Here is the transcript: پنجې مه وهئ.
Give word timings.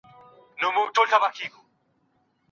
پنجې 0.55 0.67
مه 0.73 1.19
وهئ. 1.21 1.47